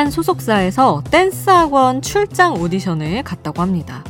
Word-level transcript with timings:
한 0.00 0.10
소속사에서 0.10 1.02
댄스 1.10 1.50
학원 1.50 2.00
출장 2.00 2.54
오디션을 2.54 3.22
갔다고 3.22 3.60
합니다. 3.60 4.02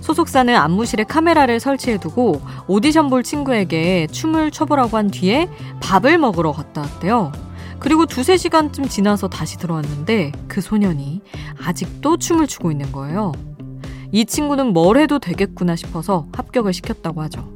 소속사는 0.00 0.56
안무실에 0.56 1.04
카메라를 1.04 1.60
설치해두고 1.60 2.40
오디션 2.66 3.10
볼 3.10 3.22
친구에게 3.22 4.06
춤을 4.10 4.50
춰보라고 4.50 4.96
한 4.96 5.10
뒤에 5.10 5.50
밥을 5.82 6.16
먹으러 6.16 6.52
갔다 6.52 6.80
왔대요. 6.80 7.32
그리고 7.78 8.06
두세 8.06 8.38
시간쯤 8.38 8.88
지나서 8.88 9.28
다시 9.28 9.58
들어왔는데 9.58 10.32
그 10.48 10.62
소년이 10.62 11.20
아직도 11.62 12.16
춤을 12.16 12.46
추고 12.46 12.70
있는 12.70 12.90
거예요. 12.90 13.32
이 14.10 14.24
친구는 14.24 14.72
뭘 14.72 14.96
해도 14.96 15.18
되겠구나 15.18 15.76
싶어서 15.76 16.26
합격을 16.32 16.72
시켰다고 16.72 17.20
하죠. 17.24 17.46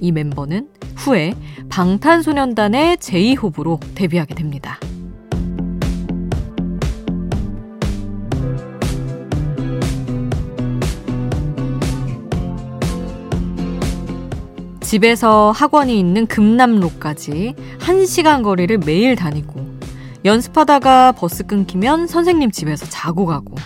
이 0.00 0.12
멤버는 0.12 0.68
후에 0.94 1.34
방탄소년단의 1.70 2.98
제이홉으로 2.98 3.80
데뷔하게 3.96 4.36
됩니다. 4.36 4.78
집에서 14.96 15.50
학원이 15.50 15.98
있는 15.98 16.26
금남로까지 16.26 17.54
1시간 17.80 18.42
거리를 18.42 18.78
매일 18.78 19.14
다니고 19.14 19.78
연습하다가 20.24 21.12
버스 21.12 21.44
끊기면 21.44 22.06
선생님 22.06 22.50
집에서 22.50 22.86
자고 22.88 23.26
가고 23.26 23.56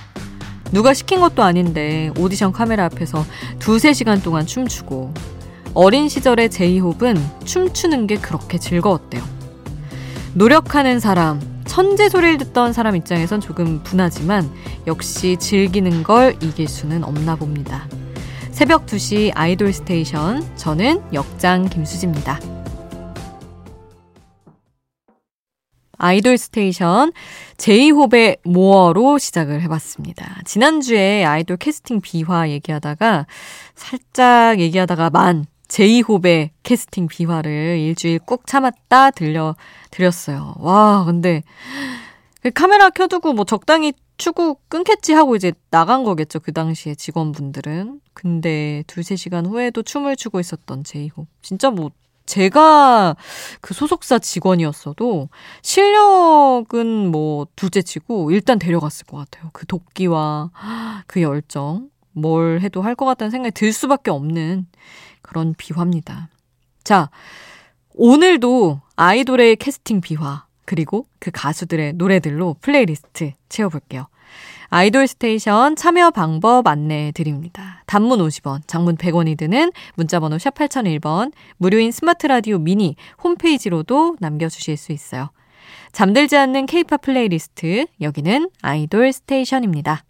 누가 0.72 0.92
시킨 0.92 1.20
것도 1.20 1.44
아닌데 1.44 2.10
오디션 2.18 2.50
카메라 2.50 2.84
앞에서 2.86 3.24
두세 3.60 3.92
시간 3.92 4.20
동안 4.20 4.44
춤추고 4.44 5.14
어린 5.74 6.08
시절의 6.08 6.50
제이홉은 6.50 7.16
춤추는 7.44 8.08
게 8.08 8.16
그렇게 8.16 8.58
즐거웠대요. 8.58 9.22
노력하는 10.34 10.98
사람, 10.98 11.40
천재 11.64 12.08
소리를 12.08 12.38
듣던 12.38 12.72
사람 12.72 12.96
입장에선 12.96 13.40
조금 13.40 13.84
분하지만 13.84 14.50
역시 14.88 15.36
즐기는 15.38 16.02
걸 16.02 16.34
이길 16.42 16.66
수는 16.66 17.04
없나 17.04 17.36
봅니다. 17.36 17.86
새벽 18.60 18.84
2시 18.84 19.32
idol 19.34 19.72
station. 19.72 20.54
저는 20.58 21.02
역장 21.14 21.66
김수지입니다. 21.70 22.38
idol 25.96 26.36
station 26.36 27.10
제이홉의 27.56 28.36
MORE로 28.44 29.16
시작을 29.16 29.62
해봤습니다. 29.62 30.42
지난주에 30.44 31.24
아이돌 31.24 31.56
캐스팅 31.56 32.02
비화 32.02 32.50
얘기하다가 32.50 33.26
살짝 33.74 34.60
얘기하다가 34.60 35.08
만 35.08 35.46
제이홉의 35.68 36.50
캐스팅 36.62 37.06
비화를 37.06 37.78
일주일 37.78 38.18
꾹 38.18 38.46
참았다 38.46 39.12
들려 39.12 39.56
드렸어요. 39.90 40.52
와 40.58 41.04
근데 41.06 41.42
그 42.42 42.50
카메라 42.50 42.90
켜두고 42.90 43.32
뭐 43.32 43.46
적당히 43.46 43.94
추구 44.20 44.56
끊겠지 44.68 45.14
하고 45.14 45.34
이제 45.34 45.52
나간 45.70 46.04
거겠죠. 46.04 46.40
그 46.40 46.52
당시에 46.52 46.94
직원분들은. 46.94 48.00
근데 48.12 48.84
두세 48.86 49.16
시간 49.16 49.46
후에도 49.46 49.82
춤을 49.82 50.14
추고 50.16 50.38
있었던 50.40 50.84
제이홉. 50.84 51.26
진짜 51.42 51.70
뭐 51.70 51.90
제가 52.26 53.16
그 53.62 53.74
소속사 53.74 54.18
직원이었어도 54.18 55.30
실력은 55.62 57.10
뭐 57.10 57.46
둘째 57.56 57.82
치고 57.82 58.30
일단 58.30 58.58
데려갔을 58.58 59.06
것 59.06 59.16
같아요. 59.16 59.50
그 59.52 59.66
도끼와 59.66 60.50
그 61.06 61.22
열정. 61.22 61.88
뭘 62.12 62.60
해도 62.60 62.82
할 62.82 62.94
것 62.96 63.06
같다는 63.06 63.30
생각이 63.30 63.54
들 63.54 63.72
수밖에 63.72 64.10
없는 64.10 64.66
그런 65.22 65.54
비화입니다. 65.56 66.28
자, 66.84 67.08
오늘도 67.94 68.80
아이돌의 68.96 69.56
캐스팅 69.56 70.00
비화 70.00 70.44
그리고 70.70 71.06
그 71.18 71.32
가수들의 71.32 71.94
노래들로 71.94 72.54
플레이리스트 72.60 73.32
채워볼게요. 73.48 74.06
idol 74.68 75.08
station 75.08 75.74
참여 75.74 76.12
방법 76.12 76.68
안내해 76.68 77.10
드립니다. 77.10 77.82
단문 77.86 78.20
50원, 78.20 78.60
장문 78.68 78.96
100원이 78.96 79.36
드는 79.36 79.72
문자번호 79.96 80.38
샵 80.38 80.54
8001번, 80.54 81.32
무료인 81.56 81.90
스마트 81.90 82.28
라디오 82.28 82.58
미니 82.58 82.94
홈페이지로도 83.20 84.18
남겨주실 84.20 84.76
수 84.76 84.92
있어요. 84.92 85.30
잠들지 85.90 86.36
않는 86.36 86.66
K-pop 86.66 87.00
playlist, 87.00 87.86
여기는 88.00 88.48
idol 88.62 89.12
station입니다. 89.12 90.04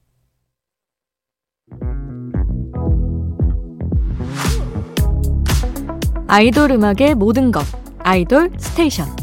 아이돌 6.29 6.73
음악의 6.73 7.15
모든 7.15 7.51
것, 7.51 7.65
idol 8.01 8.51
station. 8.59 9.20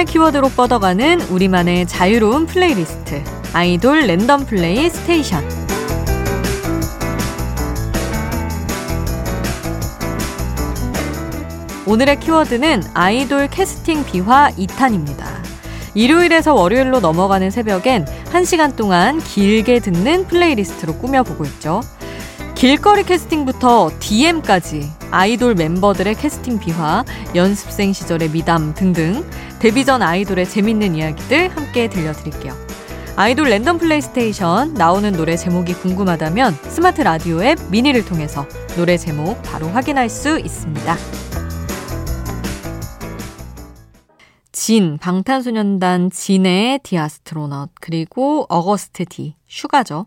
하나의 0.00 0.06
키워드로 0.06 0.48
뻗어가는 0.50 1.20
우리만의 1.22 1.86
자유로운 1.86 2.46
playlist. 2.46 3.22
idol 3.52 4.06
random 4.06 4.46
play 4.46 4.88
station. 4.88 5.44
오늘의 11.86 12.20
키워드는 12.20 12.82
아이돌 12.94 13.48
캐스팅 13.48 14.04
비화 14.04 14.50
2탄입니다. 14.52 15.24
일요일에서 15.94 16.54
월요일로 16.54 17.00
넘어가는 17.00 17.50
새벽엔 17.50 18.06
1시간 18.32 18.76
동안 18.76 19.18
길게 19.18 19.80
듣는 19.80 20.26
플레이리스트로 20.28 20.94
꾸며보고 20.94 21.44
있죠. 21.44 21.82
길거리 22.54 23.02
캐스팅부터 23.02 23.90
DM까지 23.98 24.99
아이돌 25.10 25.54
멤버들의 25.54 26.14
캐스팅 26.14 26.58
비화, 26.58 27.04
연습생 27.34 27.92
시절의 27.92 28.30
미담 28.30 28.74
등등 28.74 29.24
데뷔 29.58 29.84
전 29.84 30.02
아이돌의 30.02 30.48
재밌는 30.48 30.94
이야기들 30.94 31.48
함께 31.56 31.88
들려드릴게요. 31.88 32.54
아이돌 33.16 33.50
랜덤 33.50 33.78
플레이스테이션 33.78 34.74
나오는 34.74 35.12
노래 35.12 35.36
제목이 35.36 35.74
궁금하다면 35.74 36.54
스마트 36.68 37.02
라디오 37.02 37.42
앱 37.42 37.58
미니를 37.70 38.04
통해서 38.04 38.46
노래 38.76 38.96
제목 38.96 39.42
바로 39.42 39.68
확인할 39.68 40.08
수 40.08 40.38
있습니다. 40.38 41.29
진, 44.70 44.98
방탄소년단 44.98 46.10
진의 46.10 46.78
The 46.84 47.04
Astronaut, 47.04 47.70
그리고 47.80 48.46
Agust 48.48 49.04
D, 49.04 49.34
슈가죠. 49.48 50.06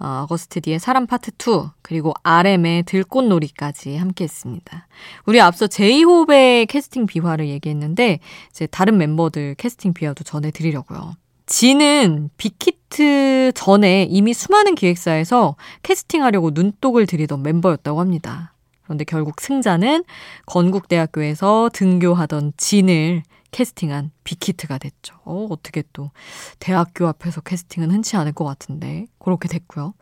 어, 0.00 0.22
Agust 0.24 0.62
D의 0.62 0.80
사람 0.80 1.06
파트 1.06 1.30
2, 1.30 1.70
그리고 1.80 2.12
RM의 2.24 2.82
들꽃놀이까지 2.86 3.96
함께 3.96 4.24
했습니다. 4.24 4.88
우리 5.26 5.40
앞서 5.40 5.68
제이홉의 5.68 6.66
캐스팅 6.66 7.06
비화를 7.06 7.46
얘기했는데, 7.50 8.18
이제 8.50 8.66
다른 8.66 8.98
멤버들 8.98 9.54
캐스팅 9.54 9.94
비화도 9.94 10.24
전해드리려고요. 10.24 11.14
진은 11.46 12.30
빅히트 12.36 13.52
전에 13.54 14.08
이미 14.10 14.34
수많은 14.34 14.74
기획사에서 14.74 15.54
캐스팅하려고 15.84 16.50
눈독을 16.52 17.06
들이던 17.06 17.44
멤버였다고 17.44 18.00
합니다. 18.00 18.54
그런데 18.82 19.04
결국 19.04 19.40
승자는 19.40 20.02
건국대학교에서 20.46 21.70
등교하던 21.72 22.54
진을 22.56 23.22
캐스팅한 23.50 24.10
빅히트가 24.24 24.78
됐죠. 24.78 25.16
어, 25.24 25.46
어떻게 25.50 25.82
또 25.92 26.10
대학교 26.58 27.06
앞에서 27.06 27.40
캐스팅은 27.40 27.90
흔치 27.90 28.16
않을 28.16 28.32
것 28.32 28.44
같은데 28.44 29.06
그렇게 29.18 29.48
됐고요. 29.48 29.94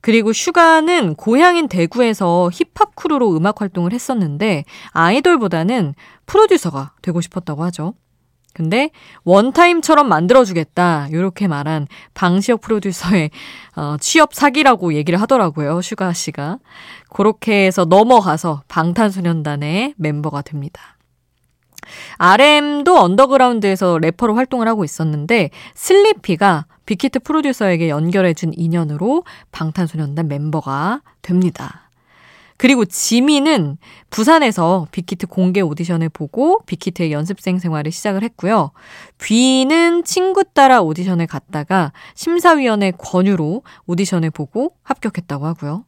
그리고 0.00 0.32
슈가는 0.32 1.14
고향인 1.14 1.68
대구에서 1.68 2.50
힙합 2.52 2.96
크루로 2.96 3.36
음악 3.36 3.60
활동을 3.60 3.92
했었는데 3.92 4.64
아이돌보다는 4.92 5.94
프로듀서가 6.26 6.94
되고 7.02 7.20
싶었다고 7.20 7.62
하죠. 7.64 7.94
근데 8.52 8.90
원타임처럼 9.24 10.08
만들어주겠다 10.08 11.08
이렇게 11.10 11.46
말한 11.46 11.86
방시혁 12.14 12.60
프로듀서의 12.62 13.30
어, 13.76 13.96
취업 14.00 14.34
사기라고 14.34 14.94
얘기를 14.94 15.20
하더라고요 15.20 15.80
슈가 15.80 16.12
씨가 16.12 16.58
그렇게 17.10 17.66
해서 17.66 17.84
넘어가서 17.84 18.62
방탄소년단의 18.66 19.94
멤버가 19.96 20.42
됩니다. 20.42 20.96
RM도 22.18 22.98
언더그라운드에서 22.98 23.98
래퍼로 23.98 24.34
활동을 24.34 24.68
하고 24.68 24.84
있었는데 24.84 25.50
슬리피가 25.74 26.66
빅히트 26.86 27.20
프로듀서에게 27.20 27.88
연결해준 27.88 28.52
인연으로 28.54 29.24
방탄소년단 29.52 30.28
멤버가 30.28 31.02
됩니다. 31.22 31.90
그리고 32.60 32.84
지민은 32.84 33.78
부산에서 34.10 34.86
빅히트 34.92 35.28
공개 35.28 35.62
오디션을 35.62 36.10
보고 36.10 36.60
빅히트의 36.66 37.10
연습생 37.10 37.58
생활을 37.58 37.90
시작을 37.90 38.22
했고요. 38.22 38.72
뷔는 39.16 40.04
친구 40.04 40.44
따라 40.44 40.82
오디션을 40.82 41.26
갔다가 41.26 41.92
심사위원의 42.16 42.94
권유로 42.98 43.62
오디션을 43.86 44.30
보고 44.30 44.72
합격했다고 44.82 45.46
하고요. 45.46 45.84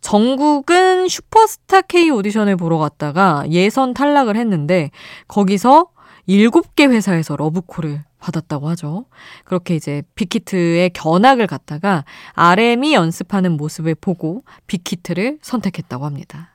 정국은 0.00 1.08
슈퍼스타 1.08 1.82
K 1.82 2.10
오디션을 2.10 2.56
보러 2.56 2.78
갔다가 2.78 3.44
예선 3.50 3.94
탈락을 3.94 4.36
했는데 4.36 4.90
거기서 5.28 5.88
7개 6.28 6.90
회사에서 6.90 7.36
러브콜을 7.36 8.02
받았다고 8.18 8.68
하죠. 8.70 9.06
그렇게 9.44 9.74
이제 9.74 10.02
빅히트의 10.14 10.90
견학을 10.90 11.46
갔다가 11.46 12.04
RM이 12.34 12.94
연습하는 12.94 13.56
모습을 13.56 13.94
보고 13.94 14.42
빅히트를 14.66 15.38
선택했다고 15.42 16.04
합니다. 16.04 16.50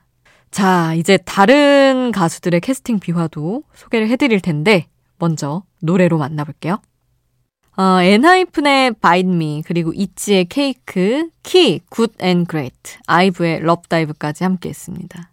자, 0.50 0.94
이제 0.94 1.18
다른 1.18 2.12
가수들의 2.12 2.60
캐스팅 2.60 3.00
비화도 3.00 3.64
소개를 3.74 4.08
해드릴 4.08 4.40
텐데, 4.40 4.86
먼저 5.18 5.64
노래로 5.82 6.18
만나볼게요. 6.18 6.78
어, 7.76 8.00
엔하이픈의 8.00 8.92
Bite 9.02 9.30
Me, 9.30 9.62
그리고 9.66 9.92
이치의 9.92 10.46
케이크, 10.46 11.28
키, 11.42 11.80
Good & 11.90 12.14
Great, 12.20 12.96
아이브의 13.06 13.60
Love 13.60 13.86
Dive까지 13.86 14.44
함께 14.44 14.70
했습니다. 14.70 15.30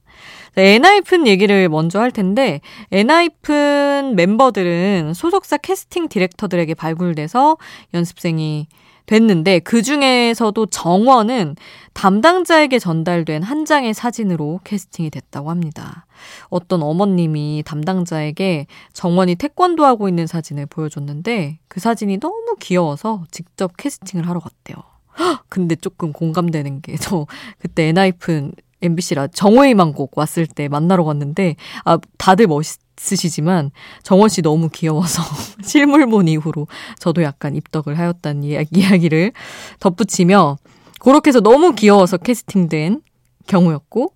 엔하이픈 0.57 1.25
얘기를 1.25 1.69
먼저 1.69 1.99
할 1.99 2.11
텐데, 2.11 2.59
엔하이픈 2.91 4.15
멤버들은 4.15 5.13
소속사 5.13 5.57
캐스팅 5.57 6.09
디렉터들에게 6.09 6.73
발굴돼서 6.75 7.57
연습생이 7.93 8.67
됐는데 9.05 9.59
그 9.59 9.81
중에서도 9.81 10.65
정원은 10.67 11.55
담당자에게 11.93 12.79
전달된 12.79 13.43
한 13.43 13.65
장의 13.65 13.93
사진으로 13.93 14.59
캐스팅이 14.63 15.09
됐다고 15.09 15.49
합니다. 15.49 16.05
어떤 16.49 16.81
어머님이 16.83 17.63
담당자에게 17.65 18.67
정원이 18.93 19.35
태권도 19.35 19.85
하고 19.85 20.07
있는 20.07 20.25
사진을 20.27 20.65
보여줬는데 20.67 21.59
그 21.67 21.79
사진이 21.79 22.19
너무 22.19 22.55
귀여워서 22.59 23.23
직접 23.31 23.75
캐스팅을 23.77 24.27
하러 24.27 24.39
갔대요. 24.39 24.77
근데 25.49 25.75
조금 25.75 26.11
공감되는 26.13 26.81
게 26.81 26.95
저 26.99 27.27
그때 27.59 27.89
엔하이픈 27.89 28.53
MBC라 28.83 29.27
정호의 29.27 29.73
만곡 29.73 30.17
왔을 30.17 30.45
때 30.45 30.67
만나러 30.67 31.03
갔는데 31.03 31.55
아 31.85 31.97
다들 32.17 32.47
멋있 32.47 32.83
있으시지만 32.99 33.71
정원 34.03 34.29
씨 34.29 34.41
너무 34.41 34.69
귀여워서 34.69 35.23
실물 35.63 36.07
본 36.07 36.27
이후로 36.27 36.67
저도 36.99 37.23
약간 37.23 37.55
입덕을 37.55 37.97
하였다는 37.97 38.43
이야기, 38.43 39.09
를 39.09 39.31
덧붙이며 39.79 40.57
그렇게 40.99 41.29
해서 41.29 41.39
너무 41.39 41.73
귀여워서 41.73 42.17
캐스팅된 42.17 43.01
경우였고 43.47 44.13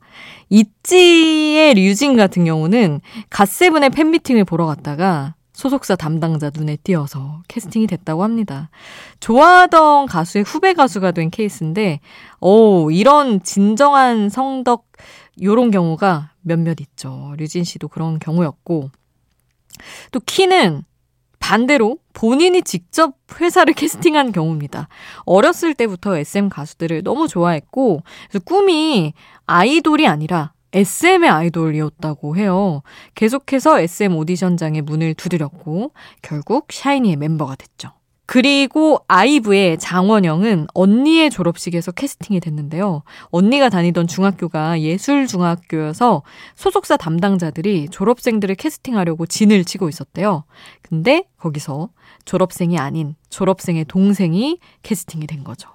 있지의 0.49 1.73
류진 1.73 2.15
같은 2.15 2.45
경우는 2.45 3.01
갓세븐의 3.29 3.89
팬미팅을 3.89 4.45
보러 4.45 4.65
갔다가 4.65 5.35
소속사 5.57 5.95
담당자 5.95 6.51
눈에 6.53 6.75
띄어서 6.75 7.41
캐스팅이 7.47 7.87
됐다고 7.87 8.21
합니다. 8.21 8.69
좋아하던 9.19 10.05
가수의 10.05 10.43
후배 10.43 10.75
가수가 10.75 11.13
된 11.13 11.31
케이스인데, 11.31 11.99
오, 12.39 12.91
이런 12.91 13.41
진정한 13.41 14.29
성덕, 14.29 14.85
요런 15.41 15.71
경우가 15.71 16.29
몇몇 16.41 16.79
있죠. 16.79 17.33
류진 17.39 17.63
씨도 17.63 17.87
그런 17.87 18.19
경우였고. 18.19 18.91
또 20.11 20.19
키는 20.19 20.83
반대로 21.39 21.97
본인이 22.13 22.61
직접 22.61 23.15
회사를 23.41 23.73
캐스팅한 23.73 24.33
경우입니다. 24.33 24.89
어렸을 25.25 25.73
때부터 25.73 26.17
SM 26.17 26.49
가수들을 26.49 27.01
너무 27.01 27.27
좋아했고, 27.27 28.03
꿈이 28.45 29.15
아이돌이 29.47 30.05
아니라 30.05 30.53
SM의 30.73 31.29
아이돌이었다고 31.29 32.37
해요. 32.37 32.81
계속해서 33.15 33.79
SM 33.79 34.15
오디션장에 34.15 34.81
문을 34.81 35.13
두드렸고, 35.13 35.93
결국 36.21 36.67
샤이니의 36.71 37.15
멤버가 37.15 37.55
됐죠. 37.55 37.97
그리고 38.27 38.99
아이브의 39.07 39.77
장원영은 39.77 40.67
언니의 40.73 41.29
졸업식에서 41.29 41.93
캐스팅이 41.93 42.41
됐는데요. 42.41 43.03
언니가 43.27 43.69
다니던 43.69 44.07
중학교가 44.07 44.81
예술중학교여서 44.81 46.23
소속사 46.55 46.97
담당자들이 46.97 47.87
졸업생들을 47.89 48.55
캐스팅하려고 48.55 49.25
진을 49.25 49.63
치고 49.63 49.87
있었대요. 49.87 50.43
근데 50.81 51.23
거기서 51.37 51.89
졸업생이 52.25 52.77
아닌 52.77 53.15
졸업생의 53.29 53.85
동생이 53.85 54.59
캐스팅이 54.83 55.25
된 55.25 55.45
거죠. 55.45 55.69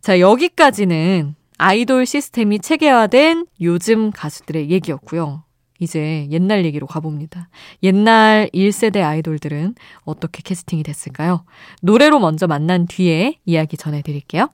자, 0.00 0.20
여기까지는 0.20 1.34
아이돌 1.60 2.06
시스템이 2.06 2.60
체계화된 2.60 3.46
요즘 3.60 4.10
가수들의 4.12 4.70
얘기였고요. 4.70 5.44
이제 5.78 6.26
옛날 6.30 6.64
얘기로 6.64 6.86
가봅니다. 6.86 7.50
옛날 7.82 8.48
1세대 8.54 9.02
아이돌들은 9.02 9.74
어떻게 10.04 10.40
캐스팅이 10.42 10.82
됐을까요? 10.82 11.44
노래로 11.82 12.18
먼저 12.18 12.46
만난 12.46 12.86
뒤에 12.86 13.38
이야기 13.44 13.76
전해드릴게요. 13.76 14.48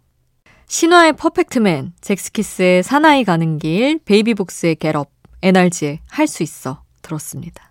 신화의 0.67 1.13
퍼펙트맨, 1.13 1.93
잭스키스의 2.01 2.83
사나이 2.83 3.23
가는 3.23 3.59
길, 3.59 4.01
베이비복스의 4.05 4.75
겟업, 4.75 5.09
NRG의 5.43 6.01
할 6.09 6.27
수 6.27 6.43
있어 6.43 6.83
들었습니다. 7.03 7.66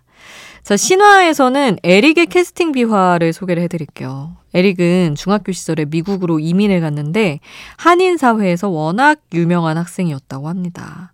자, 0.66 0.76
신화에서는 0.76 1.76
에릭의 1.84 2.26
캐스팅 2.26 2.72
비화를 2.72 3.32
소개를 3.32 3.62
해드릴게요. 3.62 4.36
에릭은 4.52 5.14
중학교 5.14 5.52
시절에 5.52 5.84
미국으로 5.84 6.40
이민을 6.40 6.80
갔는데 6.80 7.38
한인 7.76 8.16
사회에서 8.16 8.68
워낙 8.68 9.20
유명한 9.32 9.78
학생이었다고 9.78 10.48
합니다. 10.48 11.12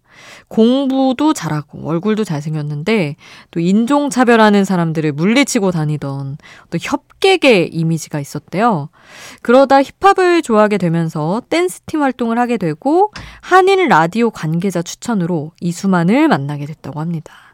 공부도 0.48 1.34
잘하고 1.34 1.86
얼굴도 1.86 2.24
잘생겼는데 2.24 3.16
또 3.50 3.60
인종차별하는 3.60 4.64
사람들을 4.64 5.12
물리치고 5.12 5.70
다니던 5.70 6.38
또 6.70 6.78
협객의 6.80 7.74
이미지가 7.74 8.20
있었대요. 8.20 8.88
그러다 9.42 9.82
힙합을 9.82 10.40
좋아하게 10.40 10.78
되면서 10.78 11.42
댄스팀 11.50 12.00
활동을 12.00 12.38
하게 12.38 12.56
되고 12.56 13.12
한인 13.42 13.86
라디오 13.86 14.30
관계자 14.30 14.80
추천으로 14.80 15.52
이수만을 15.60 16.28
만나게 16.28 16.64
됐다고 16.64 17.00
합니다. 17.00 17.51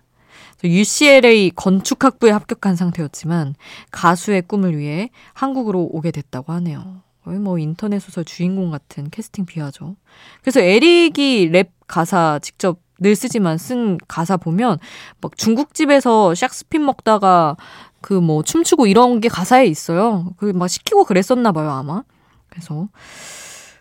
UCLA 0.64 1.50
건축학부에 1.54 2.30
합격한 2.30 2.76
상태였지만 2.76 3.54
가수의 3.90 4.42
꿈을 4.42 4.76
위해 4.76 5.10
한국으로 5.34 5.88
오게 5.92 6.10
됐다고 6.10 6.52
하네요. 6.54 7.02
거의 7.24 7.38
뭐 7.38 7.58
인터넷 7.58 7.98
소설 8.00 8.24
주인공 8.24 8.70
같은 8.70 9.10
캐스팅 9.10 9.44
비화죠. 9.46 9.96
그래서 10.40 10.60
에릭이 10.60 11.48
랩 11.50 11.70
가사 11.86 12.38
직접 12.42 12.80
늘 13.00 13.14
쓰지만 13.14 13.58
쓴 13.58 13.98
가사 14.08 14.36
보면 14.36 14.78
막 15.20 15.36
중국집에서 15.36 16.32
샥스핀 16.32 16.80
먹다가 16.80 17.56
그 18.00 18.14
뭐 18.20 18.42
춤추고 18.42 18.86
이런 18.86 19.20
게 19.20 19.28
가사에 19.28 19.66
있어요. 19.66 20.32
그 20.38 20.52
막 20.52 20.68
시키고 20.68 21.04
그랬었나 21.04 21.52
봐요, 21.52 21.70
아마. 21.70 22.02
그래서 22.48 22.88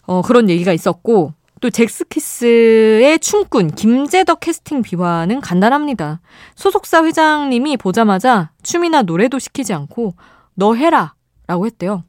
어 0.05 0.21
그런 0.21 0.49
얘기가 0.49 0.73
있었고 0.73 1.33
또 1.59 1.69
잭스키스의 1.69 3.19
춤꾼 3.19 3.71
김재덕 3.71 4.39
캐스팅 4.39 4.81
비화는 4.81 5.41
간단합니다. 5.41 6.21
소속사 6.55 7.03
회장님이 7.03 7.77
보자마자 7.77 8.51
춤이나 8.63 9.01
노래도 9.01 9.39
시키지 9.39 9.73
않고 9.73 10.15
너 10.53 10.75
해라 10.75 11.15
라고 11.47 11.65
했대요. 11.65 12.03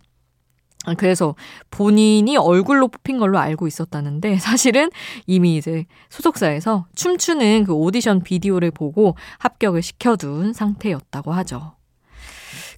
아, 0.87 0.95
그래서 0.95 1.35
본인이 1.71 2.37
얼굴로 2.37 2.89
뽑힌 2.89 3.19
걸로 3.19 3.39
알고 3.39 3.67
있었다는데 3.67 4.39
사실은 4.39 4.91
이미 5.27 5.57
이제 5.57 5.87
소속사에서 6.09 6.87
춤추는 6.95 7.65
그 7.65 7.73
오디션 7.73 8.23
비디오를 8.23 8.71
보고 8.71 9.17
합격을 9.39 9.83
시켜둔 9.83 10.53
상태였다고 10.53 11.33
하죠. 11.33 11.75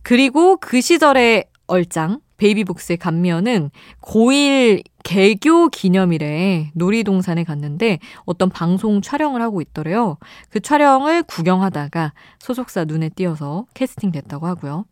그리고 0.02 0.56
그 0.56 0.80
시절의 0.80 1.44
얼짱 1.66 2.20
베이비복스의 2.40 2.96
감면은 2.96 3.70
고1 4.00 4.82
개교 5.04 5.68
기념일에 5.68 6.70
놀이동산에 6.74 7.44
갔는데 7.44 7.98
어떤 8.24 8.48
방송 8.48 9.02
촬영을 9.02 9.42
하고 9.42 9.60
있더래요. 9.60 10.16
그 10.48 10.60
촬영을 10.60 11.22
구경하다가 11.22 12.14
소속사 12.38 12.84
눈에 12.86 13.10
띄어서 13.10 13.66
캐스팅 13.74 14.10
됐다고 14.10 14.46
하고요. 14.46 14.86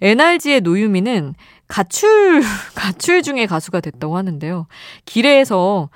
NRG의 0.00 0.60
노유미는 0.60 1.34
가출, 1.66 2.40
가출 2.74 3.22
중에 3.22 3.46
가수가 3.46 3.80
됐다고 3.80 4.16
하는데요. 4.16 4.66
길에서 5.04 5.90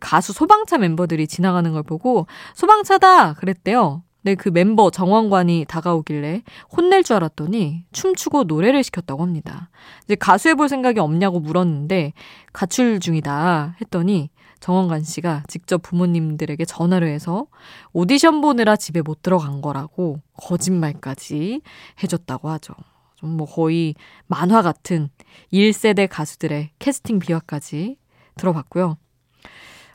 가수 0.00 0.34
소방차 0.34 0.76
멤버들이 0.76 1.26
지나가는 1.26 1.72
걸 1.72 1.82
보고 1.82 2.26
소방차다! 2.54 3.34
그랬대요. 3.34 4.02
근데 4.28 4.34
그 4.34 4.50
멤버 4.50 4.90
정원관이 4.90 5.64
다가오길래 5.68 6.42
혼낼 6.76 7.02
줄 7.02 7.16
알았더니 7.16 7.84
춤추고 7.92 8.44
노래를 8.44 8.84
시켰다고 8.84 9.22
합니다. 9.22 9.70
이제 10.04 10.16
가수 10.16 10.50
해볼 10.50 10.68
생각이 10.68 11.00
없냐고 11.00 11.40
물었는데 11.40 12.12
가출 12.52 13.00
중이다 13.00 13.76
했더니 13.80 14.28
정원관 14.60 15.02
씨가 15.04 15.44
직접 15.48 15.80
부모님들에게 15.80 16.62
전화를 16.66 17.08
해서 17.08 17.46
오디션 17.94 18.42
보느라 18.42 18.76
집에 18.76 19.00
못 19.00 19.22
들어간 19.22 19.62
거라고 19.62 20.20
거짓말까지 20.36 21.62
해줬다고 22.02 22.50
하죠. 22.50 22.74
좀 23.16 23.30
뭐 23.30 23.46
거의 23.46 23.94
만화 24.26 24.60
같은 24.60 25.08
1세대 25.50 26.06
가수들의 26.10 26.70
캐스팅 26.78 27.18
비화까지 27.18 27.96
들어봤고요. 28.36 28.98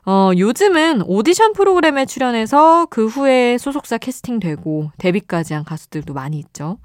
어, 0.06 0.32
요즘은 0.36 1.02
오디션 1.06 1.54
프로그램에 1.54 2.04
출연해서 2.04 2.86
그 2.90 3.06
후에 3.06 3.56
소속사 3.58 3.96
캐스팅되고 3.96 4.90
데뷔까지 4.98 5.54
한 5.54 5.64
가수들도 5.64 6.12
많이 6.12 6.38
있죠. 6.38 6.78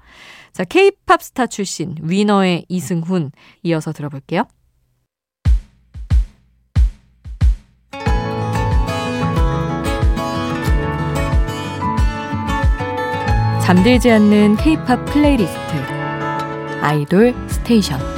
자, 0.52 0.64
케이팝 0.64 1.22
스타 1.22 1.46
출신 1.46 1.96
위너의 2.02 2.64
이승훈 2.68 3.30
이어서 3.62 3.92
들어볼게요. 3.92 4.44
잠들지 13.62 14.10
않는 14.10 14.56
케이팝 14.56 15.04
플레이리스트 15.04 15.60
아이돌 16.80 17.34
스테이션. 17.48 18.09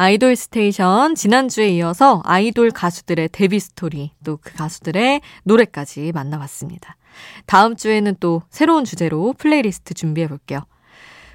아이돌 0.00 0.34
스테이션 0.34 1.14
지난주에 1.14 1.68
이어서 1.68 2.22
아이돌 2.24 2.70
가수들의 2.70 3.28
데뷔 3.32 3.60
스토리 3.60 4.12
또 4.24 4.38
그 4.38 4.54
가수들의 4.54 5.20
노래까지 5.44 6.12
만나봤습니다. 6.12 6.96
다음 7.44 7.76
주에는 7.76 8.16
또 8.18 8.40
새로운 8.48 8.86
주제로 8.86 9.34
플레이리스트 9.34 9.92
준비해 9.92 10.26
볼게요. 10.26 10.60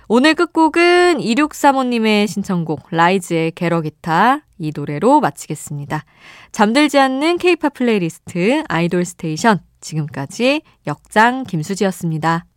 오늘 0.08 0.34
끝곡은 0.34 1.20
2635님의 1.20 2.26
신청곡 2.28 2.88
라이즈의 2.90 3.52
Get 3.52 3.78
A 3.78 3.87
Guitar 3.87 4.40
이 4.58 4.72
노래로 4.76 5.20
마치겠습니다. 5.20 6.04
잠들지 6.52 6.98
않는 6.98 7.38
케이팝 7.38 7.76
플레이리스트 7.76 8.64
아이돌 8.68 9.06
스테이션 9.06 9.60
지금까지 9.80 10.64
역장 10.88 11.44
김수지였습니다. 11.44 12.48